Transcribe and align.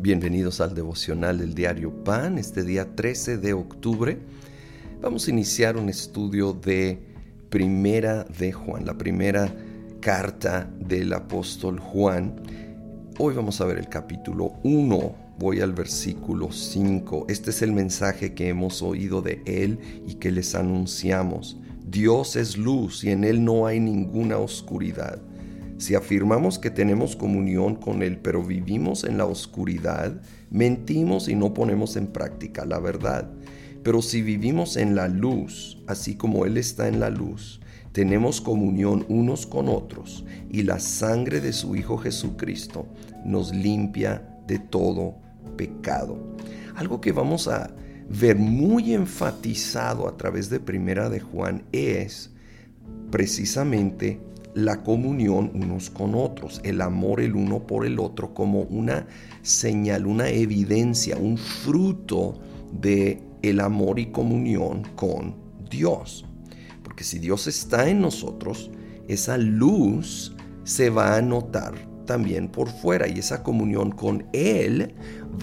Bienvenidos 0.00 0.60
al 0.60 0.76
devocional 0.76 1.38
del 1.38 1.56
diario 1.56 2.04
Pan, 2.04 2.38
este 2.38 2.62
día 2.62 2.94
13 2.94 3.36
de 3.38 3.52
octubre. 3.52 4.16
Vamos 5.02 5.26
a 5.26 5.30
iniciar 5.32 5.76
un 5.76 5.88
estudio 5.88 6.52
de 6.52 7.00
Primera 7.50 8.22
de 8.22 8.52
Juan, 8.52 8.86
la 8.86 8.96
primera 8.96 9.52
carta 10.00 10.70
del 10.78 11.12
apóstol 11.12 11.80
Juan. 11.80 12.36
Hoy 13.18 13.34
vamos 13.34 13.60
a 13.60 13.64
ver 13.64 13.76
el 13.78 13.88
capítulo 13.88 14.52
1, 14.62 15.16
voy 15.36 15.60
al 15.62 15.72
versículo 15.72 16.52
5. 16.52 17.26
Este 17.28 17.50
es 17.50 17.60
el 17.62 17.72
mensaje 17.72 18.34
que 18.34 18.50
hemos 18.50 18.82
oído 18.82 19.20
de 19.20 19.42
él 19.46 19.80
y 20.06 20.14
que 20.14 20.30
les 20.30 20.54
anunciamos. 20.54 21.58
Dios 21.84 22.36
es 22.36 22.56
luz 22.56 23.02
y 23.02 23.10
en 23.10 23.24
él 23.24 23.44
no 23.44 23.66
hay 23.66 23.80
ninguna 23.80 24.38
oscuridad. 24.38 25.20
Si 25.78 25.94
afirmamos 25.94 26.58
que 26.58 26.70
tenemos 26.70 27.14
comunión 27.14 27.76
con 27.76 28.02
Él, 28.02 28.18
pero 28.18 28.42
vivimos 28.42 29.04
en 29.04 29.16
la 29.16 29.26
oscuridad, 29.26 30.20
mentimos 30.50 31.28
y 31.28 31.36
no 31.36 31.54
ponemos 31.54 31.96
en 31.96 32.08
práctica 32.08 32.64
la 32.64 32.80
verdad. 32.80 33.30
Pero 33.84 34.02
si 34.02 34.20
vivimos 34.22 34.76
en 34.76 34.96
la 34.96 35.06
luz, 35.06 35.78
así 35.86 36.16
como 36.16 36.44
Él 36.44 36.56
está 36.56 36.88
en 36.88 36.98
la 36.98 37.10
luz, 37.10 37.60
tenemos 37.92 38.40
comunión 38.40 39.06
unos 39.08 39.46
con 39.46 39.68
otros 39.68 40.24
y 40.50 40.62
la 40.62 40.80
sangre 40.80 41.40
de 41.40 41.52
su 41.52 41.76
Hijo 41.76 41.96
Jesucristo 41.96 42.86
nos 43.24 43.54
limpia 43.54 44.28
de 44.46 44.58
todo 44.58 45.16
pecado. 45.56 46.18
Algo 46.74 47.00
que 47.00 47.12
vamos 47.12 47.46
a 47.46 47.70
ver 48.08 48.36
muy 48.36 48.94
enfatizado 48.94 50.08
a 50.08 50.16
través 50.16 50.50
de 50.50 50.60
Primera 50.60 51.08
de 51.08 51.20
Juan 51.20 51.62
es 51.72 52.30
precisamente 53.10 54.20
la 54.58 54.82
comunión 54.82 55.52
unos 55.54 55.88
con 55.88 56.16
otros, 56.16 56.60
el 56.64 56.80
amor 56.80 57.20
el 57.20 57.36
uno 57.36 57.64
por 57.64 57.86
el 57.86 58.00
otro 58.00 58.34
como 58.34 58.62
una 58.62 59.06
señal, 59.42 60.04
una 60.04 60.28
evidencia, 60.30 61.16
un 61.16 61.38
fruto 61.38 62.40
de 62.72 63.22
el 63.42 63.60
amor 63.60 64.00
y 64.00 64.06
comunión 64.06 64.82
con 64.96 65.36
Dios. 65.70 66.24
Porque 66.82 67.04
si 67.04 67.20
Dios 67.20 67.46
está 67.46 67.88
en 67.88 68.00
nosotros, 68.00 68.72
esa 69.06 69.38
luz 69.38 70.34
se 70.64 70.90
va 70.90 71.16
a 71.16 71.22
notar 71.22 71.74
también 72.04 72.48
por 72.48 72.68
fuera 72.68 73.06
y 73.06 73.20
esa 73.20 73.44
comunión 73.44 73.92
con 73.92 74.26
Él 74.32 74.92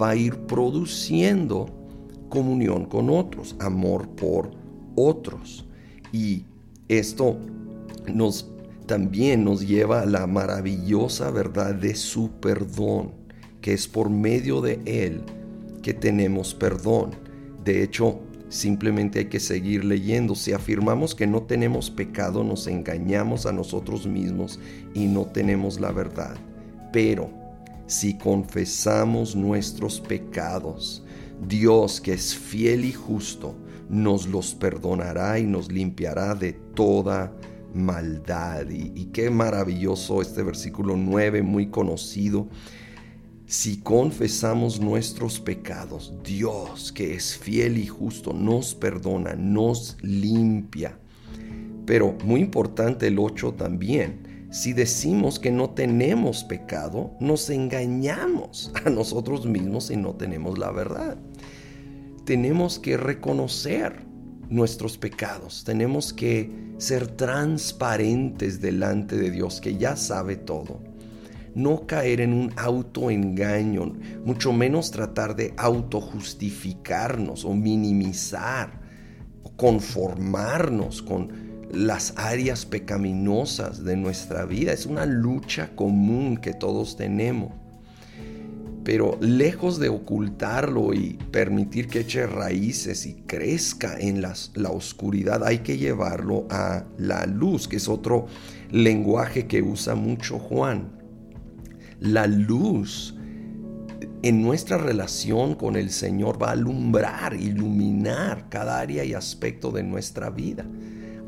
va 0.00 0.10
a 0.10 0.16
ir 0.16 0.36
produciendo 0.40 1.74
comunión 2.28 2.84
con 2.84 3.08
otros, 3.08 3.56
amor 3.60 4.10
por 4.10 4.50
otros. 4.94 5.66
Y 6.12 6.44
esto 6.88 7.38
nos 8.12 8.52
también 8.86 9.44
nos 9.44 9.66
lleva 9.66 10.00
a 10.00 10.06
la 10.06 10.26
maravillosa 10.26 11.30
verdad 11.30 11.74
de 11.74 11.94
su 11.94 12.30
perdón, 12.40 13.12
que 13.60 13.72
es 13.74 13.88
por 13.88 14.10
medio 14.10 14.60
de 14.60 14.80
Él 14.84 15.22
que 15.82 15.94
tenemos 15.94 16.52
perdón. 16.52 17.12
De 17.64 17.84
hecho, 17.84 18.20
simplemente 18.48 19.20
hay 19.20 19.24
que 19.26 19.38
seguir 19.38 19.84
leyendo. 19.84 20.34
Si 20.34 20.52
afirmamos 20.52 21.14
que 21.14 21.28
no 21.28 21.42
tenemos 21.42 21.90
pecado, 21.90 22.42
nos 22.42 22.66
engañamos 22.66 23.46
a 23.46 23.52
nosotros 23.52 24.06
mismos 24.06 24.58
y 24.94 25.06
no 25.06 25.26
tenemos 25.26 25.78
la 25.78 25.92
verdad. 25.92 26.36
Pero 26.92 27.30
si 27.86 28.18
confesamos 28.18 29.36
nuestros 29.36 30.00
pecados, 30.00 31.04
Dios 31.46 32.00
que 32.00 32.14
es 32.14 32.34
fiel 32.34 32.84
y 32.84 32.92
justo, 32.92 33.54
nos 33.88 34.26
los 34.26 34.56
perdonará 34.56 35.38
y 35.38 35.44
nos 35.44 35.70
limpiará 35.70 36.34
de 36.34 36.52
toda 36.74 37.32
maldad. 37.76 38.66
Y, 38.70 39.06
qué 39.06 39.30
maravilloso 39.30 40.20
este 40.22 40.42
versículo 40.42 40.96
9, 40.96 41.42
muy 41.42 41.68
conocido. 41.68 42.48
Si 43.46 43.78
confesamos 43.78 44.80
nuestros 44.80 45.38
pecados, 45.38 46.14
Dios, 46.24 46.90
que 46.90 47.14
es 47.14 47.38
fiel 47.38 47.78
y 47.78 47.86
justo, 47.86 48.32
nos 48.32 48.74
perdona, 48.74 49.34
nos 49.36 49.96
limpia. 50.02 50.98
Pero 51.84 52.16
muy 52.24 52.40
importante 52.40 53.06
el 53.06 53.18
8 53.18 53.54
también. 53.54 54.48
Si 54.50 54.72
decimos 54.72 55.38
que 55.38 55.52
no 55.52 55.70
tenemos 55.70 56.42
pecado, 56.42 57.12
nos 57.20 57.50
engañamos 57.50 58.72
a 58.84 58.90
nosotros 58.90 59.46
mismos 59.46 59.90
y 59.90 59.96
no 59.96 60.14
tenemos 60.14 60.58
la 60.58 60.72
verdad. 60.72 61.16
Tenemos 62.24 62.80
que 62.80 62.96
reconocer 62.96 64.04
nuestros 64.50 64.98
pecados. 64.98 65.64
Tenemos 65.64 66.12
que 66.12 66.50
ser 66.78 67.08
transparentes 67.08 68.60
delante 68.60 69.16
de 69.16 69.30
Dios, 69.30 69.60
que 69.60 69.76
ya 69.76 69.96
sabe 69.96 70.36
todo. 70.36 70.80
No 71.54 71.86
caer 71.86 72.20
en 72.20 72.32
un 72.32 72.52
autoengaño, 72.56 73.94
mucho 74.24 74.52
menos 74.52 74.90
tratar 74.90 75.36
de 75.36 75.54
autojustificarnos 75.56 77.44
o 77.44 77.54
minimizar 77.54 78.80
o 79.42 79.56
conformarnos 79.56 81.00
con 81.00 81.46
las 81.72 82.12
áreas 82.16 82.66
pecaminosas 82.66 83.84
de 83.84 83.96
nuestra 83.96 84.44
vida. 84.44 84.72
Es 84.72 84.86
una 84.86 85.06
lucha 85.06 85.74
común 85.74 86.36
que 86.36 86.52
todos 86.52 86.96
tenemos 86.96 87.52
pero 88.86 89.18
lejos 89.20 89.80
de 89.80 89.88
ocultarlo 89.88 90.94
y 90.94 91.18
permitir 91.32 91.88
que 91.88 91.98
eche 91.98 92.24
raíces 92.24 93.04
y 93.04 93.14
crezca 93.26 93.98
en 93.98 94.22
la 94.22 94.70
oscuridad, 94.70 95.42
hay 95.44 95.58
que 95.58 95.76
llevarlo 95.76 96.46
a 96.50 96.84
la 96.96 97.26
luz, 97.26 97.66
que 97.66 97.78
es 97.78 97.88
otro 97.88 98.26
lenguaje 98.70 99.48
que 99.48 99.60
usa 99.60 99.96
mucho 99.96 100.38
Juan. 100.38 100.92
La 101.98 102.28
luz 102.28 103.16
en 104.22 104.40
nuestra 104.40 104.78
relación 104.78 105.56
con 105.56 105.74
el 105.74 105.90
Señor 105.90 106.40
va 106.40 106.50
a 106.50 106.52
alumbrar, 106.52 107.34
iluminar 107.34 108.48
cada 108.48 108.78
área 108.78 109.02
y 109.02 109.14
aspecto 109.14 109.72
de 109.72 109.82
nuestra 109.82 110.30
vida. 110.30 110.64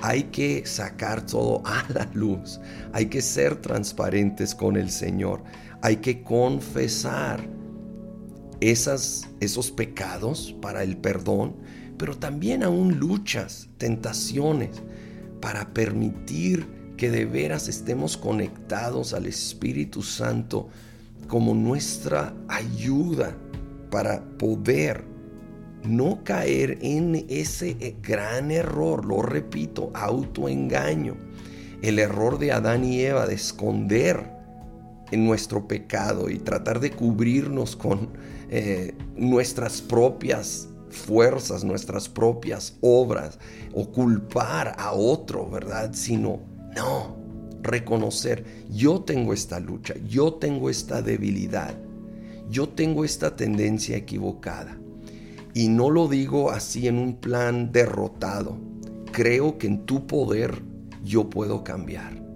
Hay 0.00 0.24
que 0.24 0.64
sacar 0.64 1.26
todo 1.26 1.62
a 1.66 1.84
la 1.92 2.08
luz. 2.14 2.60
Hay 2.92 3.06
que 3.06 3.20
ser 3.20 3.56
transparentes 3.56 4.54
con 4.54 4.76
el 4.76 4.90
Señor. 4.90 5.42
Hay 5.82 5.96
que 5.96 6.22
confesar 6.22 7.40
esos 8.60 9.70
pecados 9.76 10.54
para 10.60 10.82
el 10.82 10.96
perdón, 10.96 11.56
pero 11.96 12.16
también 12.16 12.62
aún 12.62 12.98
luchas, 12.98 13.68
tentaciones, 13.78 14.82
para 15.40 15.72
permitir 15.72 16.66
que 16.96 17.10
de 17.10 17.24
veras 17.24 17.68
estemos 17.68 18.16
conectados 18.16 19.14
al 19.14 19.26
Espíritu 19.26 20.02
Santo 20.02 20.68
como 21.28 21.54
nuestra 21.54 22.34
ayuda 22.48 23.36
para 23.90 24.22
poder 24.38 25.04
no 25.84 26.24
caer 26.24 26.78
en 26.82 27.24
ese 27.28 27.96
gran 28.02 28.50
error, 28.50 29.04
lo 29.04 29.22
repito, 29.22 29.90
autoengaño, 29.94 31.16
el 31.82 32.00
error 32.00 32.38
de 32.38 32.50
Adán 32.50 32.84
y 32.84 33.00
Eva 33.00 33.26
de 33.26 33.34
esconder 33.34 34.37
en 35.10 35.26
nuestro 35.26 35.66
pecado 35.66 36.28
y 36.30 36.38
tratar 36.38 36.80
de 36.80 36.90
cubrirnos 36.90 37.76
con 37.76 38.10
eh, 38.50 38.94
nuestras 39.16 39.80
propias 39.80 40.68
fuerzas, 40.90 41.64
nuestras 41.64 42.08
propias 42.08 42.76
obras 42.80 43.38
o 43.74 43.90
culpar 43.90 44.74
a 44.78 44.92
otro, 44.92 45.48
¿verdad? 45.48 45.90
Sino, 45.92 46.40
no, 46.74 47.16
reconocer, 47.62 48.44
yo 48.70 49.00
tengo 49.00 49.32
esta 49.32 49.60
lucha, 49.60 49.94
yo 50.08 50.34
tengo 50.34 50.70
esta 50.70 51.02
debilidad, 51.02 51.74
yo 52.50 52.68
tengo 52.68 53.04
esta 53.04 53.36
tendencia 53.36 53.96
equivocada. 53.96 54.78
Y 55.54 55.68
no 55.68 55.90
lo 55.90 56.08
digo 56.08 56.50
así 56.50 56.86
en 56.86 56.98
un 56.98 57.16
plan 57.16 57.72
derrotado. 57.72 58.58
Creo 59.12 59.58
que 59.58 59.66
en 59.66 59.86
tu 59.86 60.06
poder 60.06 60.62
yo 61.02 61.28
puedo 61.28 61.64
cambiar 61.64 62.27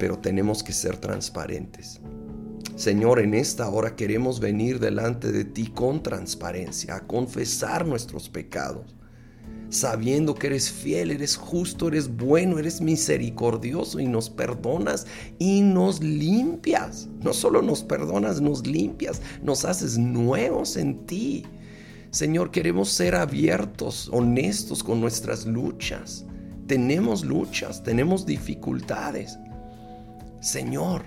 pero 0.00 0.18
tenemos 0.18 0.64
que 0.64 0.72
ser 0.72 0.96
transparentes. 0.96 2.00
Señor, 2.74 3.20
en 3.20 3.34
esta 3.34 3.68
hora 3.68 3.94
queremos 3.94 4.40
venir 4.40 4.80
delante 4.80 5.30
de 5.30 5.44
ti 5.44 5.66
con 5.66 6.02
transparencia, 6.02 6.96
a 6.96 7.06
confesar 7.06 7.86
nuestros 7.86 8.30
pecados, 8.30 8.96
sabiendo 9.68 10.34
que 10.34 10.46
eres 10.46 10.70
fiel, 10.70 11.10
eres 11.10 11.36
justo, 11.36 11.88
eres 11.88 12.16
bueno, 12.16 12.58
eres 12.58 12.80
misericordioso 12.80 14.00
y 14.00 14.06
nos 14.06 14.30
perdonas 14.30 15.06
y 15.38 15.60
nos 15.60 16.02
limpias. 16.02 17.06
No 17.22 17.34
solo 17.34 17.60
nos 17.60 17.82
perdonas, 17.82 18.40
nos 18.40 18.66
limpias, 18.66 19.20
nos 19.42 19.66
haces 19.66 19.98
nuevos 19.98 20.78
en 20.78 21.04
ti. 21.04 21.44
Señor, 22.10 22.50
queremos 22.50 22.88
ser 22.88 23.14
abiertos, 23.16 24.08
honestos 24.10 24.82
con 24.82 24.98
nuestras 24.98 25.44
luchas. 25.44 26.24
Tenemos 26.66 27.22
luchas, 27.22 27.82
tenemos 27.82 28.24
dificultades 28.24 29.38
Señor, 30.40 31.04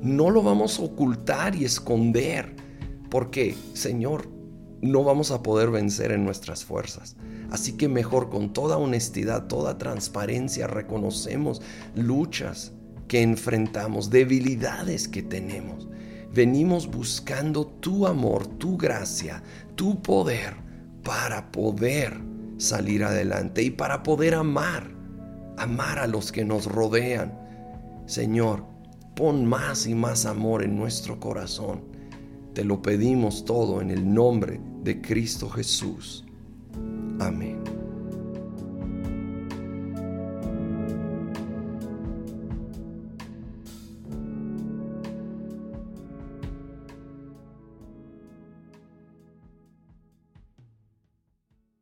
no 0.00 0.30
lo 0.30 0.42
vamos 0.42 0.78
a 0.78 0.82
ocultar 0.82 1.54
y 1.54 1.64
esconder, 1.64 2.54
porque, 3.10 3.56
Señor, 3.74 4.28
no 4.80 5.04
vamos 5.04 5.30
a 5.30 5.42
poder 5.42 5.70
vencer 5.70 6.12
en 6.12 6.24
nuestras 6.24 6.64
fuerzas. 6.64 7.16
Así 7.50 7.74
que 7.74 7.88
mejor 7.88 8.30
con 8.30 8.52
toda 8.52 8.78
honestidad, 8.78 9.46
toda 9.46 9.78
transparencia, 9.78 10.66
reconocemos 10.66 11.60
luchas 11.94 12.72
que 13.08 13.22
enfrentamos, 13.22 14.10
debilidades 14.10 15.06
que 15.06 15.22
tenemos. 15.22 15.88
venimos 16.32 16.90
buscando 16.90 17.66
tu 17.66 18.06
amor, 18.06 18.46
tu 18.46 18.78
gracia, 18.78 19.42
tu 19.74 20.00
poder 20.00 20.54
para 21.04 21.52
poder 21.52 22.18
salir 22.56 23.04
adelante 23.04 23.62
y 23.62 23.70
para 23.70 24.02
poder 24.02 24.34
amar, 24.34 24.90
amar 25.58 25.98
a 25.98 26.06
los 26.06 26.32
que 26.32 26.44
nos 26.44 26.64
rodean. 26.64 27.38
Señor, 28.06 28.64
pon 29.14 29.46
más 29.46 29.86
y 29.86 29.94
más 29.94 30.26
amor 30.26 30.62
en 30.62 30.76
nuestro 30.76 31.18
corazón. 31.20 31.82
Te 32.54 32.64
lo 32.64 32.82
pedimos 32.82 33.44
todo 33.44 33.80
en 33.80 33.90
el 33.90 34.12
nombre 34.12 34.60
de 34.82 35.00
Cristo 35.00 35.48
Jesús. 35.48 36.24
Amén. 37.18 37.71